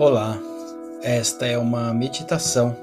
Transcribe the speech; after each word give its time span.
Olá, 0.00 0.38
esta 1.02 1.44
é 1.44 1.58
uma 1.58 1.92
meditação 1.92 2.74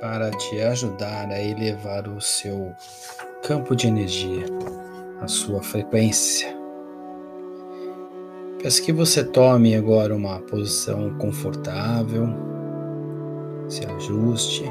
para 0.00 0.32
te 0.32 0.60
ajudar 0.60 1.30
a 1.30 1.40
elevar 1.40 2.08
o 2.08 2.20
seu 2.20 2.74
campo 3.40 3.76
de 3.76 3.86
energia, 3.86 4.46
a 5.20 5.28
sua 5.28 5.62
frequência. 5.62 6.52
Peço 8.60 8.82
que 8.82 8.92
você 8.92 9.22
tome 9.22 9.76
agora 9.76 10.12
uma 10.12 10.40
posição 10.40 11.16
confortável, 11.18 12.26
se 13.68 13.86
ajuste, 13.86 14.64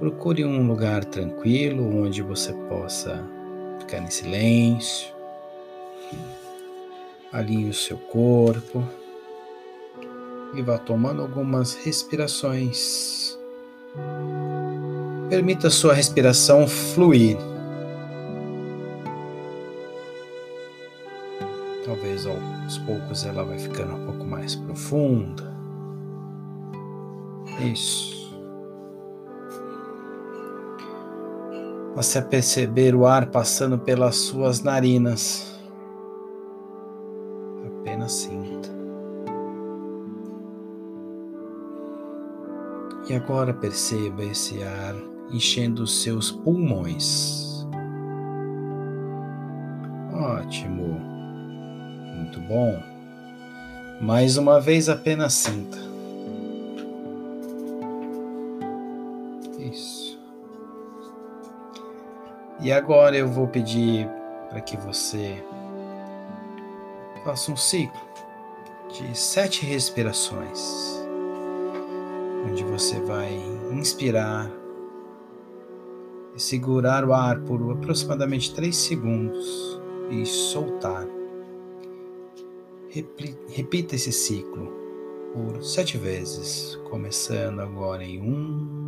procure 0.00 0.44
um 0.44 0.66
lugar 0.66 1.04
tranquilo 1.04 2.02
onde 2.02 2.22
você 2.22 2.52
possa 2.68 3.24
ficar 3.78 3.98
em 3.98 4.10
silêncio, 4.10 5.14
alinhe 7.32 7.70
o 7.70 7.74
seu 7.74 7.96
corpo 7.96 8.84
e 10.54 10.62
vá 10.62 10.78
tomando 10.78 11.22
algumas 11.22 11.74
respirações. 11.74 13.38
Permita 15.28 15.70
sua 15.70 15.94
respiração 15.94 16.66
fluir. 16.66 17.38
Talvez 21.84 22.26
aos 22.26 22.78
poucos 22.78 23.24
ela 23.24 23.44
vai 23.44 23.58
ficando 23.58 23.94
um 23.94 24.06
pouco 24.06 24.24
mais 24.24 24.54
profunda. 24.54 25.52
Isso. 27.60 28.12
Você 31.94 32.22
perceber 32.22 32.94
o 32.94 33.06
ar 33.06 33.26
passando 33.26 33.78
pelas 33.78 34.16
suas 34.16 34.62
narinas. 34.62 35.60
Apenas 37.66 38.12
sinta. 38.12 38.41
E 43.12 43.14
agora 43.14 43.52
perceba 43.52 44.24
esse 44.24 44.62
ar 44.62 44.94
enchendo 45.30 45.82
os 45.82 46.02
seus 46.02 46.30
pulmões. 46.30 47.66
Ótimo. 50.14 50.98
Muito 52.16 52.40
bom. 52.40 52.82
Mais 54.00 54.38
uma 54.38 54.58
vez 54.58 54.88
apenas 54.88 55.34
sinta. 55.34 55.76
Isso. 59.58 60.18
E 62.62 62.72
agora 62.72 63.14
eu 63.14 63.28
vou 63.28 63.46
pedir 63.46 64.08
para 64.48 64.62
que 64.62 64.78
você 64.78 65.44
faça 67.22 67.52
um 67.52 67.56
ciclo 67.58 68.00
de 68.90 69.14
sete 69.14 69.66
respirações 69.66 71.01
onde 72.44 72.64
você 72.64 73.00
vai 73.00 73.32
inspirar 73.72 74.50
e 76.34 76.40
segurar 76.40 77.04
o 77.04 77.12
ar 77.12 77.40
por 77.40 77.72
aproximadamente 77.72 78.54
3 78.54 78.74
segundos 78.74 79.80
e 80.10 80.24
soltar. 80.26 81.06
Repita 83.48 83.94
esse 83.94 84.12
ciclo 84.12 84.70
por 85.32 85.62
sete 85.62 85.96
vezes, 85.96 86.76
começando 86.90 87.60
agora 87.60 88.04
em 88.04 88.20
um. 88.20 88.81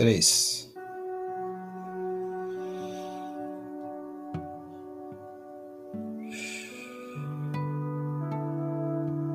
Três. 0.00 0.72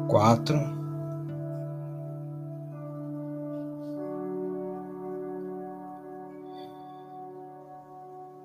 Quatro. 0.07 0.57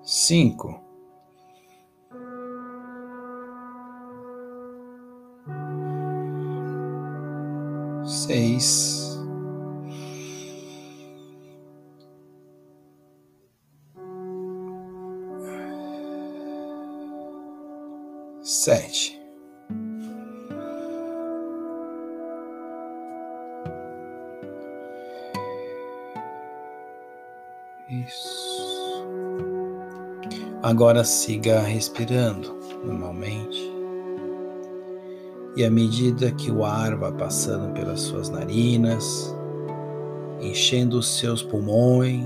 Cinco. 0.03 0.78
Seis. 8.04 9.00
Sete. 18.70 19.20
Isso. 27.88 29.09
Agora 30.62 31.03
siga 31.03 31.59
respirando 31.59 32.60
normalmente. 32.84 33.59
E 35.56 35.64
à 35.64 35.70
medida 35.70 36.30
que 36.30 36.53
o 36.53 36.64
ar 36.64 36.94
vai 36.94 37.10
passando 37.10 37.72
pelas 37.72 37.98
suas 37.98 38.28
narinas, 38.28 39.34
enchendo 40.41 40.97
os 40.97 41.19
seus 41.19 41.42
pulmões, 41.42 42.25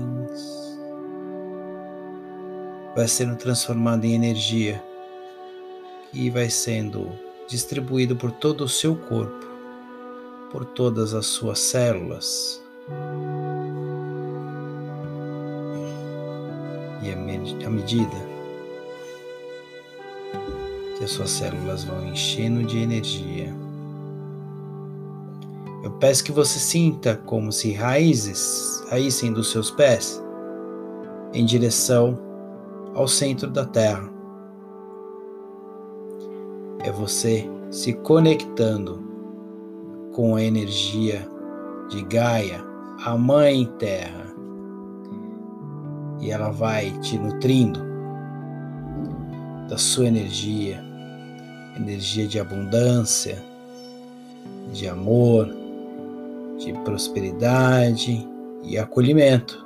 vai 2.95 3.07
sendo 3.07 3.35
transformado 3.35 4.05
em 4.05 4.13
energia 4.13 4.79
e 6.15 6.29
vai 6.29 6.49
sendo 6.49 7.11
distribuído 7.47 8.15
por 8.15 8.31
todo 8.31 8.63
o 8.63 8.69
seu 8.69 8.95
corpo, 8.95 9.45
por 10.49 10.63
todas 10.63 11.13
as 11.13 11.25
suas 11.25 11.59
células. 11.59 12.63
E 17.03 17.11
à 17.11 17.69
medida 17.69 18.15
que 20.97 21.03
as 21.03 21.11
suas 21.11 21.29
células 21.29 21.83
vão 21.83 22.07
enchendo 22.07 22.63
de 22.63 22.77
energia, 22.77 23.53
eu 25.83 25.91
peço 25.91 26.23
que 26.23 26.31
você 26.31 26.57
sinta 26.57 27.15
como 27.25 27.51
se 27.51 27.73
raízes 27.73 28.83
saíssem 28.89 29.33
dos 29.33 29.51
seus 29.51 29.69
pés 29.69 30.23
em 31.33 31.45
direção 31.45 32.17
ao 32.95 33.07
centro 33.07 33.51
da 33.51 33.65
Terra 33.65 34.14
é 36.85 36.91
você 36.91 37.49
se 37.71 37.93
conectando 37.93 39.03
com 40.13 40.35
a 40.35 40.43
energia 40.43 41.27
de 41.89 42.03
Gaia, 42.03 42.63
a 43.03 43.17
Mãe 43.17 43.65
Terra, 43.79 44.27
e 46.21 46.29
ela 46.29 46.51
vai 46.51 46.91
te 46.99 47.17
nutrindo 47.17 47.79
da 49.67 49.79
sua 49.79 50.05
energia, 50.05 50.79
energia 51.75 52.27
de 52.27 52.39
abundância, 52.39 53.43
de 54.71 54.87
amor, 54.87 55.49
de 56.59 56.71
prosperidade 56.83 58.27
e 58.63 58.77
acolhimento. 58.77 59.64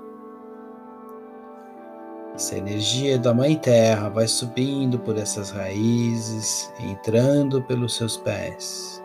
Essa 2.39 2.57
energia 2.57 3.19
da 3.19 3.33
Mãe 3.33 3.57
Terra 3.57 4.07
vai 4.07 4.25
subindo 4.25 4.97
por 4.97 5.17
essas 5.17 5.49
raízes, 5.49 6.71
entrando 6.79 7.61
pelos 7.63 7.97
seus 7.97 8.15
pés, 8.15 9.03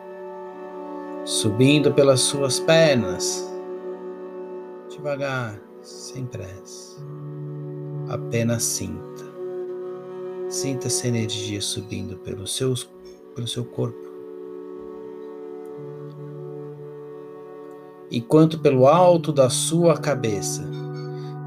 subindo 1.25 1.93
pelas 1.93 2.21
suas 2.21 2.61
pernas, 2.61 3.45
devagar, 4.89 5.61
sem 5.83 6.25
pressa. 6.27 6.97
Apenas 8.09 8.63
sinta. 8.63 9.25
Sinta 10.49 10.87
essa 10.87 11.09
energia 11.09 11.61
subindo 11.61 12.17
pelo, 12.19 12.47
seus, 12.47 12.89
pelo 13.35 13.49
seu 13.49 13.65
corpo. 13.65 13.99
Enquanto 18.13 18.61
pelo 18.61 18.87
alto 18.87 19.33
da 19.33 19.51
sua 19.51 19.99
cabeça 19.99 20.63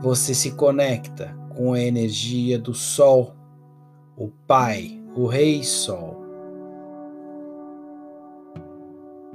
você 0.02 0.34
se 0.34 0.52
conecta 0.52 1.47
com 1.58 1.74
a 1.74 1.82
energia 1.82 2.60
do 2.60 2.72
Sol, 2.76 3.34
o 4.16 4.30
Pai, 4.46 5.02
o 5.16 5.26
Rei 5.26 5.64
Sol. 5.64 6.24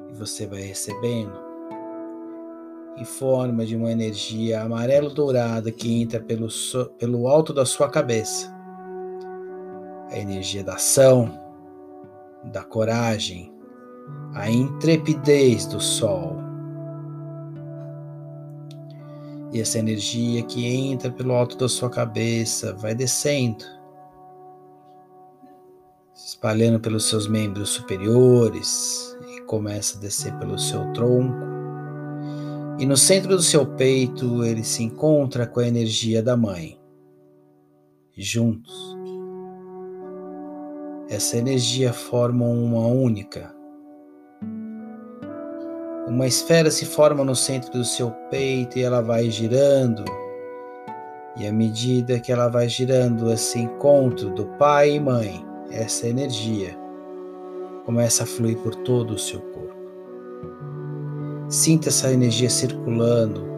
E 0.09 0.15
você 0.15 0.47
vai 0.47 0.63
recebendo 0.63 1.33
em 2.97 3.05
forma 3.05 3.67
de 3.67 3.75
uma 3.75 3.91
energia 3.91 4.63
amarelo-dourada 4.63 5.73
que 5.73 6.01
entra 6.01 6.21
pelo, 6.21 6.47
pelo 6.97 7.27
alto 7.27 7.53
da 7.53 7.67
sua 7.67 7.91
cabeça. 7.91 8.55
A 10.09 10.17
energia 10.17 10.63
da 10.63 10.75
ação, 10.75 11.41
da 12.45 12.63
coragem, 12.63 13.53
a 14.35 14.49
intrepidez 14.49 15.67
do 15.67 15.81
sol. 15.81 16.52
E 19.53 19.61
essa 19.61 19.79
energia 19.79 20.43
que 20.43 20.67
entra 20.67 21.11
pelo 21.11 21.35
alto 21.35 21.59
da 21.59 21.69
sua 21.69 21.91
cabeça 21.91 22.73
vai 22.73 22.95
descendo, 22.95 23.65
se 26.15 26.29
espalhando 26.29 26.81
pelos 26.81 27.07
seus 27.09 27.27
membros 27.27 27.69
superiores 27.69 29.15
e 29.29 29.43
começa 29.43 29.99
a 29.99 30.01
descer 30.01 30.33
pelo 30.39 30.59
seu 30.59 30.91
tronco. 30.95 31.37
E 32.79 32.87
no 32.87 32.97
centro 32.97 33.37
do 33.37 33.43
seu 33.43 33.67
peito 33.67 34.43
ele 34.43 34.65
se 34.65 34.83
encontra 34.83 35.47
com 35.47 35.61
a 35.61 35.69
energia 35.69 36.23
da 36.23 36.35
mãe. 36.35 36.81
Juntos, 38.17 38.97
essa 41.11 41.37
energia 41.37 41.93
forma 41.93 42.47
uma 42.47 42.87
única 42.87 43.55
uma 46.13 46.27
esfera 46.27 46.71
se 46.71 46.85
forma 46.85 47.25
no 47.25 47.35
centro 47.35 47.73
do 47.73 47.85
seu 47.85 48.11
peito 48.31 48.79
e 48.79 48.83
ela 48.83 49.01
vai 49.01 49.31
girando. 49.31 50.05
E 51.39 51.47
à 51.47 51.53
medida 51.53 52.21
que 52.21 52.31
ela 52.31 52.49
vai 52.49 52.69
girando, 52.69 53.33
esse 53.33 53.59
encontro 53.59 54.29
do 54.29 54.45
pai 54.59 54.97
e 54.97 55.01
mãe, 55.01 55.43
essa 55.71 56.07
energia, 56.07 56.77
começa 57.87 58.25
a 58.25 58.27
fluir 58.27 58.59
por 58.59 58.75
todo 58.75 59.15
o 59.15 59.19
seu 59.19 59.41
corpo. 59.41 59.73
Sinta 61.49 61.89
essa 61.89 62.13
energia 62.13 62.51
circulando 62.51 63.51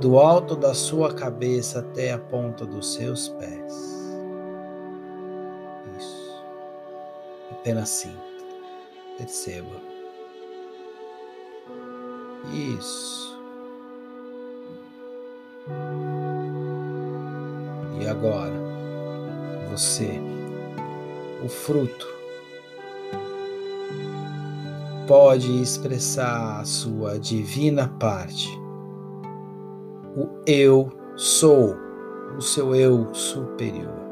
do 0.00 0.18
alto 0.18 0.56
da 0.56 0.74
sua 0.74 1.14
cabeça 1.14 1.78
até 1.78 2.12
a 2.12 2.18
ponta 2.18 2.66
dos 2.66 2.94
seus 2.94 3.28
pés. 3.28 3.72
Isso. 5.96 6.44
Apenas 7.52 7.88
sinta. 7.88 8.18
Perceba. 9.16 9.93
Isso. 12.52 13.38
E 18.00 18.06
agora, 18.06 18.52
você, 19.70 20.20
o 21.42 21.48
fruto, 21.48 22.06
pode 25.06 25.60
expressar 25.60 26.60
a 26.60 26.64
sua 26.64 27.18
divina 27.18 27.88
parte. 27.98 28.48
O 30.16 30.28
eu 30.46 30.92
sou, 31.16 31.76
o 32.36 32.40
seu 32.40 32.74
eu 32.74 33.14
superior. 33.14 34.03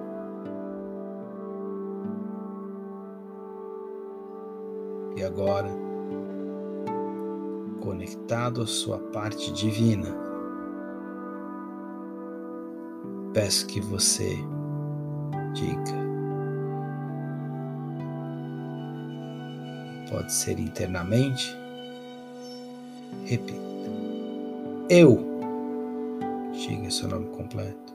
Conectado 7.82 8.62
à 8.62 8.66
sua 8.66 8.96
parte 8.96 9.52
divina. 9.52 10.16
Peço 13.34 13.66
que 13.66 13.80
você 13.80 14.36
diga. 15.52 16.02
Pode 20.08 20.32
ser 20.32 20.60
internamente. 20.60 21.56
Repita. 23.24 23.58
Eu. 24.88 25.18
Diga 26.52 26.88
seu 26.90 27.08
nome 27.08 27.30
completo. 27.30 27.92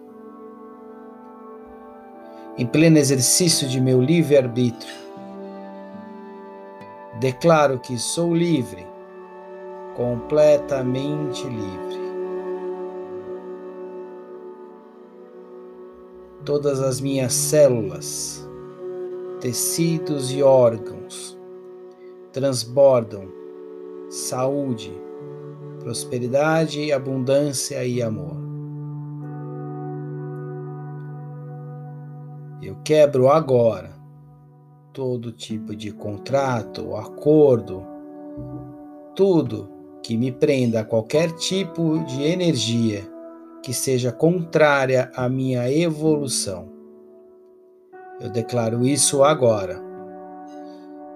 Em 2.57 2.65
pleno 2.65 2.97
exercício 2.97 3.69
de 3.69 3.79
meu 3.79 4.01
livre-arbítrio, 4.01 4.93
declaro 7.19 7.79
que 7.79 7.97
sou 7.97 8.35
livre 8.35 8.96
completamente 9.97 11.43
livre. 11.49 11.97
Todas 16.45 16.79
as 16.79 17.01
minhas 17.01 17.33
células, 17.33 18.47
tecidos 19.41 20.31
e 20.31 20.43
órgãos 20.43 21.35
transbordam 22.31 23.27
saúde, 24.07 24.93
prosperidade, 25.79 26.91
abundância 26.91 27.83
e 27.83 27.99
amor. 27.99 28.37
Eu 32.61 32.75
quebro 32.83 33.29
agora 33.29 33.97
todo 34.93 35.31
tipo 35.31 35.75
de 35.75 35.91
contrato, 35.91 36.95
acordo, 36.95 37.83
tudo 39.15 39.76
que 40.07 40.15
me 40.15 40.31
prenda 40.31 40.79
a 40.79 40.85
qualquer 40.85 41.33
tipo 41.33 41.99
de 42.05 42.23
energia 42.23 43.05
que 43.61 43.73
seja 43.73 44.09
contrária 44.09 45.11
à 45.13 45.27
minha 45.27 45.69
evolução. 45.69 46.71
Eu 48.17 48.29
declaro 48.29 48.87
isso 48.87 49.21
agora, 49.21 49.77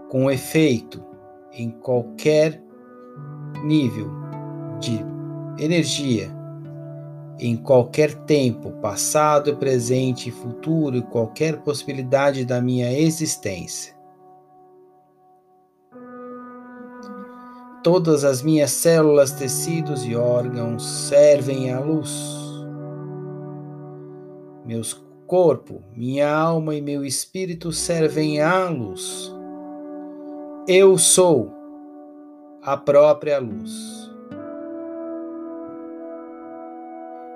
com 0.09 0.29
efeito 0.29 1.01
em 1.53 1.71
qualquer 1.71 2.61
nível 3.63 4.11
de 4.81 4.99
energia, 5.57 6.29
em 7.39 7.55
qualquer 7.55 8.13
tempo, 8.25 8.71
passado, 8.81 9.55
presente 9.55 10.27
e 10.27 10.33
futuro, 10.33 10.97
e 10.97 11.01
qualquer 11.01 11.61
possibilidade 11.61 12.43
da 12.43 12.59
minha 12.61 12.91
existência. 12.91 14.00
Todas 17.83 18.23
as 18.23 18.43
minhas 18.43 18.69
células, 18.69 19.31
tecidos 19.31 20.05
e 20.05 20.15
órgãos 20.15 20.85
servem 20.85 21.73
à 21.73 21.79
luz. 21.79 22.11
Meus 24.63 24.93
corpo, 25.25 25.81
minha 25.95 26.31
alma 26.31 26.75
e 26.75 26.81
meu 26.81 27.03
espírito 27.03 27.71
servem 27.71 28.39
à 28.39 28.69
luz. 28.69 29.33
Eu 30.67 30.95
sou 30.99 31.51
a 32.61 32.77
própria 32.77 33.39
luz. 33.39 34.11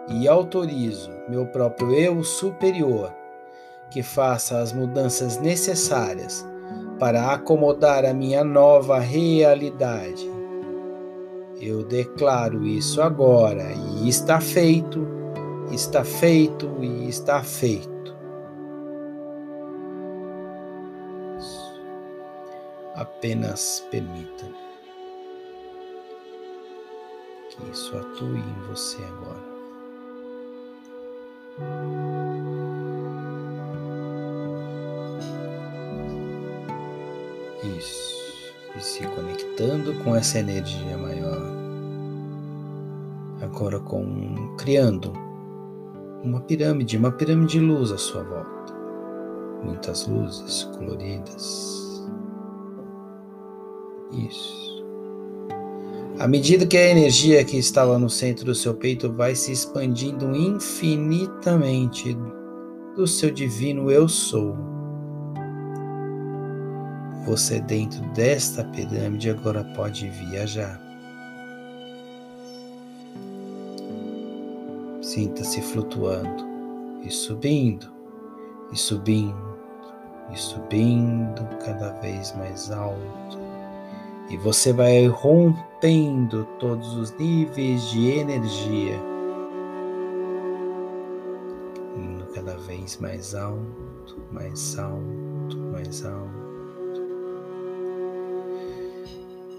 E 0.07 0.27
autorizo 0.27 1.09
meu 1.27 1.47
próprio 1.47 1.91
eu 1.95 2.23
superior 2.23 3.11
que 3.89 4.03
faça 4.03 4.59
as 4.59 4.71
mudanças 4.71 5.39
necessárias 5.39 6.45
para 6.99 7.31
acomodar 7.31 8.05
a 8.05 8.13
minha 8.13 8.43
nova 8.43 8.99
realidade 8.99 10.34
eu 11.65 11.83
declaro 11.83 12.63
isso 12.65 13.01
agora 13.01 13.71
e 13.73 14.07
está 14.07 14.39
feito, 14.39 15.07
está 15.71 16.03
feito 16.03 16.69
e 16.81 17.09
está 17.09 17.41
feito. 17.41 18.15
Apenas 22.93 23.85
permita 23.89 24.45
que 27.49 27.71
isso 27.71 27.97
atue 27.97 28.37
em 28.37 28.67
você 28.67 29.01
agora. 29.03 29.55
Isso 37.77 38.15
e 38.77 38.81
se 38.81 39.07
conectando 39.07 39.93
com 40.03 40.15
essa 40.15 40.39
energia 40.39 40.97
maior. 40.97 41.54
Agora 43.41 43.79
com 43.79 44.55
criando 44.57 45.13
uma 46.23 46.41
pirâmide, 46.41 46.97
uma 46.97 47.11
pirâmide 47.11 47.53
de 47.53 47.59
luz 47.59 47.91
à 47.91 47.97
sua 47.97 48.23
volta. 48.23 48.73
Muitas 49.63 50.07
luzes 50.07 50.63
coloridas. 50.75 52.05
Isso. 54.11 54.85
À 56.17 56.27
medida 56.27 56.65
que 56.65 56.77
a 56.77 56.89
energia 56.89 57.43
que 57.43 57.57
estava 57.57 57.99
no 57.99 58.09
centro 58.09 58.45
do 58.45 58.55
seu 58.55 58.73
peito 58.73 59.11
vai 59.11 59.35
se 59.35 59.51
expandindo 59.51 60.35
infinitamente 60.35 62.17
do 62.95 63.05
seu 63.05 63.29
divino 63.29 63.91
eu 63.91 64.07
sou 64.07 64.55
você, 67.25 67.59
dentro 67.59 68.01
desta 68.13 68.63
pirâmide, 68.65 69.31
agora 69.31 69.63
pode 69.75 70.07
viajar. 70.09 70.84
Sinta-se 75.05 75.61
flutuando 75.61 76.43
e 77.03 77.11
subindo, 77.11 77.85
e 78.71 78.75
subindo, 78.75 79.55
e 80.33 80.35
subindo 80.35 81.47
cada 81.63 81.91
vez 82.01 82.35
mais 82.35 82.71
alto. 82.71 83.37
E 84.31 84.37
você 84.37 84.73
vai 84.73 85.05
rompendo 85.05 86.43
todos 86.57 86.97
os 86.97 87.11
níveis 87.19 87.87
de 87.91 88.13
energia, 88.17 88.99
indo 91.95 92.25
cada 92.33 92.57
vez 92.57 92.97
mais 92.97 93.35
alto, 93.35 94.19
mais 94.31 94.79
alto, 94.79 95.55
mais 95.71 96.03
alto 96.03 96.45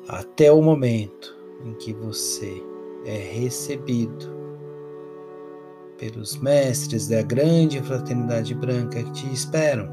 até 0.08 0.50
o 0.50 0.60
momento 0.60 1.36
em 1.64 1.72
que 1.74 1.92
você 1.92 2.60
é 3.04 3.16
recebido 3.16 4.35
pelos 5.98 6.36
mestres 6.36 7.08
da 7.08 7.22
grande 7.22 7.82
fraternidade 7.82 8.54
branca 8.54 9.02
que 9.02 9.12
te 9.12 9.32
esperam. 9.32 9.88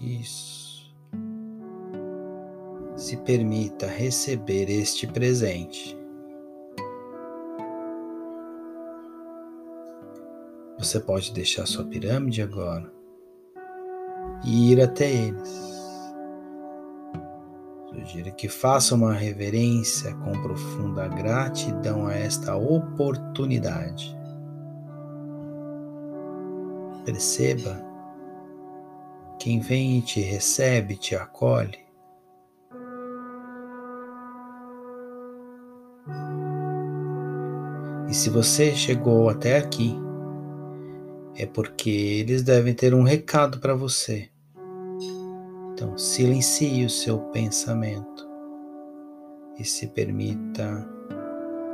Isso. 0.00 0.94
Se 2.96 3.16
permita 3.18 3.86
receber 3.86 4.70
este 4.70 5.06
presente. 5.06 5.98
Você 10.78 10.98
pode 10.98 11.32
deixar 11.32 11.66
sua 11.66 11.84
pirâmide 11.84 12.40
agora 12.40 12.90
e 14.44 14.72
ir 14.72 14.80
até 14.80 15.10
eles. 15.10 15.79
Sugiro 17.90 18.32
que 18.32 18.48
faça 18.48 18.94
uma 18.94 19.12
reverência 19.12 20.14
com 20.14 20.30
profunda 20.40 21.08
gratidão 21.08 22.06
a 22.06 22.14
esta 22.14 22.56
oportunidade. 22.56 24.16
Perceba 27.04 27.84
quem 29.40 29.58
vem 29.58 29.98
e 29.98 30.02
te 30.02 30.20
recebe, 30.20 30.96
te 30.96 31.16
acolhe. 31.16 31.80
E 38.08 38.14
se 38.14 38.30
você 38.30 38.72
chegou 38.72 39.28
até 39.28 39.58
aqui, 39.58 39.96
é 41.34 41.44
porque 41.44 41.90
eles 41.90 42.44
devem 42.44 42.72
ter 42.72 42.94
um 42.94 43.02
recado 43.02 43.58
para 43.58 43.74
você. 43.74 44.29
Então, 45.80 45.96
silencie 45.96 46.84
o 46.84 46.90
seu 46.90 47.18
pensamento 47.30 48.28
e 49.58 49.64
se 49.64 49.86
permita 49.86 50.86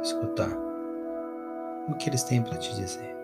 escutar 0.00 0.56
o 1.88 1.94
que 1.94 2.08
eles 2.08 2.22
têm 2.22 2.40
para 2.40 2.56
te 2.56 2.72
dizer. 2.76 3.16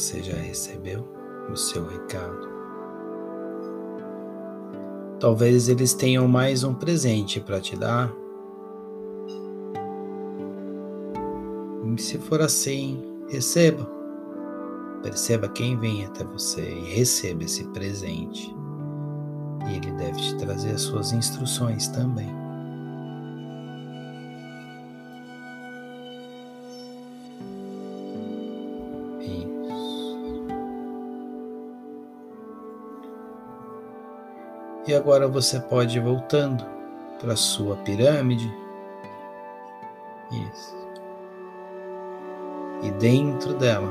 Você 0.00 0.22
já 0.22 0.34
recebeu 0.34 1.06
o 1.52 1.56
seu 1.56 1.86
recado. 1.86 2.48
Talvez 5.18 5.68
eles 5.68 5.92
tenham 5.92 6.26
mais 6.26 6.64
um 6.64 6.72
presente 6.72 7.38
para 7.38 7.60
te 7.60 7.76
dar. 7.76 8.10
E 11.84 12.00
se 12.00 12.16
for 12.18 12.40
assim, 12.40 13.02
receba. 13.28 13.86
Perceba 15.02 15.48
quem 15.48 15.78
vem 15.78 16.06
até 16.06 16.24
você 16.24 16.62
e 16.62 16.94
receba 16.94 17.44
esse 17.44 17.64
presente. 17.64 18.54
E 19.68 19.76
ele 19.76 19.92
deve 19.92 20.18
te 20.18 20.36
trazer 20.38 20.70
as 20.70 20.80
suas 20.80 21.12
instruções 21.12 21.88
também. 21.88 22.30
E 34.90 34.94
agora 34.94 35.28
você 35.28 35.60
pode 35.60 35.98
ir 35.98 36.00
voltando 36.00 36.66
para 37.20 37.36
sua 37.36 37.76
pirâmide. 37.76 38.52
Isso. 40.32 40.76
E 42.82 42.90
dentro 42.98 43.54
dela, 43.54 43.88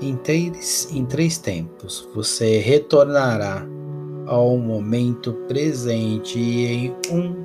em 0.00 0.14
três, 0.18 0.88
em 0.92 1.04
três 1.04 1.36
tempos, 1.36 2.08
você 2.14 2.58
retornará 2.58 3.66
ao 4.28 4.56
momento 4.56 5.32
presente 5.48 6.38
em 6.38 6.94
um, 7.10 7.44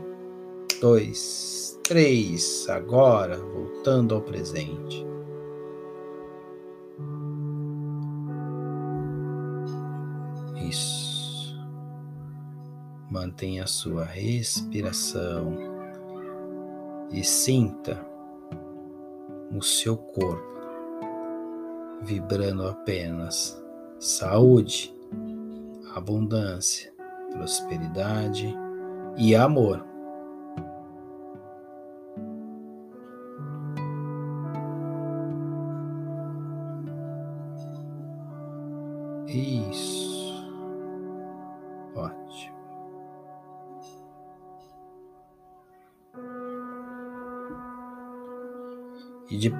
dois, 0.79 1.79
três. 1.83 2.69
Agora, 2.69 3.39
voltando 3.39 4.13
ao 4.13 4.21
presente. 4.21 5.03
Mantenha 13.33 13.63
a 13.63 13.67
sua 13.67 14.05
respiração 14.05 15.57
e 17.09 17.23
sinta 17.23 17.99
o 19.51 19.59
seu 19.59 19.97
corpo 19.97 20.53
vibrando 22.03 22.67
apenas 22.67 23.59
saúde, 23.97 24.93
abundância, 25.95 26.93
prosperidade 27.31 28.55
e 29.17 29.35
amor. 29.35 29.83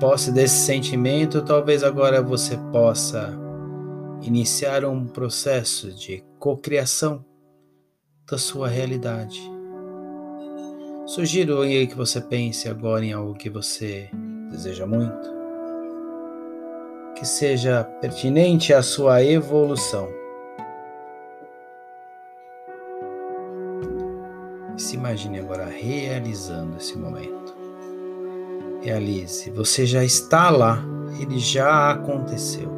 Posse 0.04 0.34
desse 0.34 0.66
sentimento, 0.66 1.42
talvez 1.42 1.82
agora 1.82 2.22
você 2.22 2.58
possa 2.74 3.34
iniciar 4.22 4.84
um 4.84 5.08
processo 5.08 5.94
de 5.94 6.22
cocriação 6.38 7.24
da 8.30 8.38
sua 8.38 8.68
realidade. 8.68 9.40
Sugiro 11.06 11.62
aí 11.62 11.88
que 11.88 11.96
você 11.96 12.20
pense 12.20 12.68
agora 12.68 13.06
em 13.06 13.14
algo 13.14 13.34
que 13.34 13.50
você 13.50 14.10
deseja 14.52 14.86
muito, 14.86 15.30
que 17.16 17.26
seja 17.26 17.86
pertinente 18.02 18.74
à 18.74 18.84
sua 18.84 19.24
evolução. 19.24 20.10
Se 24.76 24.98
imagine 24.98 25.40
agora 25.40 25.64
realizando 25.64 26.76
esse 26.76 26.98
momento. 26.98 27.43
Realize, 28.84 29.50
você 29.50 29.86
já 29.86 30.04
está 30.04 30.50
lá, 30.50 30.84
ele 31.18 31.40
já 31.40 31.90
aconteceu. 31.90 32.70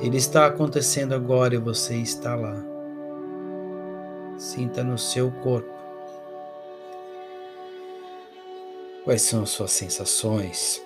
Ele 0.00 0.16
está 0.16 0.46
acontecendo 0.46 1.14
agora 1.14 1.54
e 1.54 1.58
você 1.58 1.94
está 1.94 2.34
lá. 2.34 2.56
Sinta 4.36 4.82
no 4.82 4.98
seu 4.98 5.30
corpo. 5.30 5.72
Quais 9.04 9.22
são 9.22 9.44
as 9.44 9.50
suas 9.50 9.70
sensações, 9.70 10.82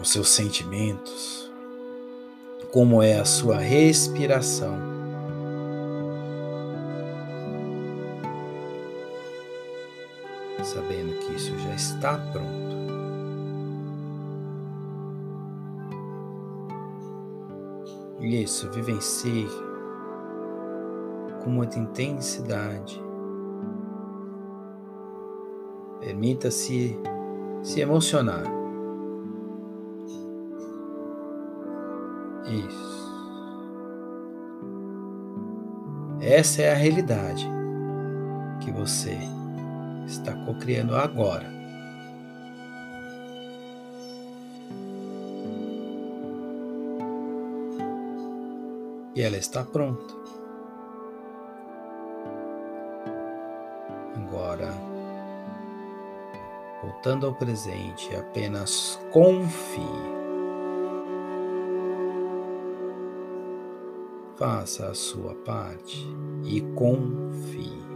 os 0.00 0.10
seus 0.10 0.30
sentimentos? 0.30 1.52
Como 2.72 3.02
é 3.02 3.18
a 3.18 3.24
sua 3.26 3.58
respiração? 3.58 4.89
Sabendo 10.64 11.18
que 11.18 11.34
isso 11.34 11.56
já 11.58 11.74
está 11.74 12.18
pronto. 12.32 12.70
Isso, 18.20 18.70
vivencie 18.70 19.48
com 21.42 21.50
muita 21.50 21.78
intensidade. 21.78 23.02
Permita-se 26.00 26.98
se 27.62 27.80
emocionar. 27.80 28.44
Isso. 32.46 33.00
Essa 36.20 36.62
é 36.62 36.72
a 36.72 36.76
realidade 36.76 37.48
que 38.60 38.70
você 38.70 39.18
está 40.06 40.34
cocriando 40.44 40.96
agora. 40.96 41.46
E 49.14 49.22
ela 49.22 49.36
está 49.36 49.64
pronta. 49.64 50.14
Agora, 54.16 54.72
voltando 56.82 57.26
ao 57.26 57.34
presente, 57.34 58.14
apenas 58.14 58.98
confie. 59.10 60.20
Faça 64.36 64.86
a 64.86 64.94
sua 64.94 65.34
parte 65.34 66.06
e 66.44 66.62
confie. 66.74 67.89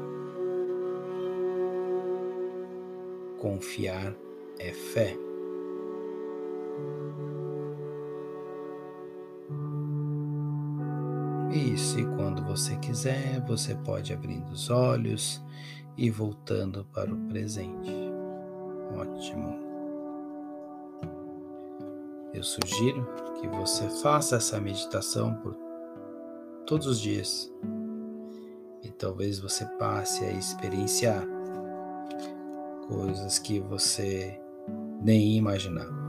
Confiar 3.45 4.17
é 4.59 4.73
fé. 4.73 5.15
E 11.53 12.05
quando 12.17 12.43
você 12.43 12.75
quiser, 12.77 13.45
você 13.47 13.75
pode 13.75 14.15
abrir 14.15 14.43
os 14.51 14.71
olhos 14.71 15.45
e 15.95 16.11
voltando 16.11 16.87
para 16.87 17.13
o 17.13 17.29
presente. 17.29 17.93
Ótimo. 18.97 19.59
Eu 22.33 22.43
sugiro 22.43 23.07
que 23.39 23.47
você 23.49 23.91
faça 24.01 24.37
essa 24.37 24.59
meditação 24.59 25.35
por 25.35 25.55
todos 26.65 26.87
os 26.87 26.99
dias. 26.99 27.53
E 28.83 28.89
talvez 28.89 29.39
você 29.39 29.67
passe 29.79 30.25
a 30.25 30.33
experienciar 30.33 31.34
coisas 32.87 33.39
que 33.39 33.61
você 33.61 34.39
nem 35.03 35.37
imaginava. 35.37 36.04